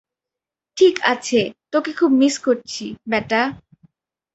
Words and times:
ঠিক 0.77 0.95
আছে, 1.03 1.39
তোকে 1.71 1.91
খুব 1.93 2.11
মিস 2.11 2.35
করছি, 2.39 2.85
বেটা। 3.09 3.41